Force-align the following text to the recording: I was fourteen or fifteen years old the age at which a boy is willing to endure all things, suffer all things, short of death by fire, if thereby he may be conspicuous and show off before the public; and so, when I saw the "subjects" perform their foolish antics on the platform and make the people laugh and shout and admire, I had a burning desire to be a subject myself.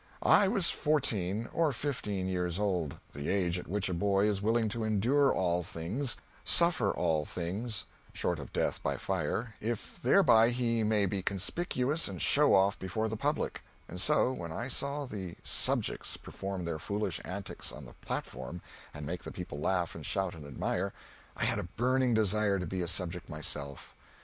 I 0.23 0.47
was 0.47 0.71
fourteen 0.71 1.47
or 1.53 1.71
fifteen 1.71 2.27
years 2.27 2.57
old 2.59 2.97
the 3.13 3.29
age 3.29 3.59
at 3.59 3.67
which 3.67 3.87
a 3.87 3.93
boy 3.93 4.27
is 4.27 4.41
willing 4.41 4.67
to 4.69 4.83
endure 4.83 5.31
all 5.31 5.61
things, 5.61 6.17
suffer 6.43 6.89
all 6.91 7.23
things, 7.23 7.85
short 8.11 8.39
of 8.39 8.51
death 8.51 8.81
by 8.81 8.97
fire, 8.97 9.53
if 9.61 10.01
thereby 10.01 10.49
he 10.49 10.81
may 10.83 11.05
be 11.05 11.21
conspicuous 11.21 12.07
and 12.07 12.19
show 12.19 12.55
off 12.55 12.79
before 12.79 13.09
the 13.09 13.15
public; 13.15 13.61
and 13.87 14.01
so, 14.01 14.31
when 14.31 14.51
I 14.51 14.69
saw 14.69 15.05
the 15.05 15.35
"subjects" 15.43 16.17
perform 16.17 16.65
their 16.65 16.79
foolish 16.79 17.21
antics 17.23 17.71
on 17.71 17.85
the 17.85 17.93
platform 18.01 18.63
and 18.95 19.05
make 19.05 19.21
the 19.21 19.31
people 19.31 19.59
laugh 19.59 19.93
and 19.93 20.03
shout 20.03 20.33
and 20.33 20.47
admire, 20.47 20.93
I 21.37 21.45
had 21.45 21.59
a 21.59 21.69
burning 21.77 22.15
desire 22.15 22.57
to 22.57 22.65
be 22.65 22.81
a 22.81 22.87
subject 22.87 23.29
myself. 23.29 23.93